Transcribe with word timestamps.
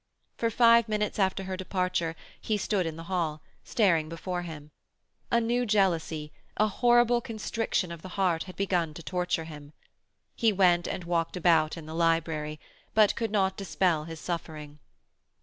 For 0.35 0.49
five 0.49 0.89
minutes 0.89 1.19
after 1.19 1.43
her 1.43 1.55
departure 1.55 2.15
he 2.41 2.57
stood 2.57 2.87
in 2.87 2.95
the 2.95 3.03
hall, 3.03 3.43
staring 3.63 4.09
before 4.09 4.41
him. 4.41 4.71
A 5.29 5.39
new 5.39 5.63
jealousy, 5.63 6.31
a 6.57 6.65
horrible 6.65 7.21
constriction 7.21 7.91
of 7.91 8.01
the 8.01 8.09
heart, 8.17 8.45
had 8.45 8.55
begun 8.55 8.95
to 8.95 9.03
torture 9.03 9.43
him. 9.45 9.73
He 10.35 10.51
went 10.51 10.87
and 10.87 11.03
walked 11.03 11.37
about 11.37 11.77
in 11.77 11.85
the 11.85 11.93
library, 11.93 12.59
but 12.95 13.15
could 13.15 13.29
not 13.29 13.57
dispel 13.57 14.05
his 14.05 14.19
suffering. 14.19 14.79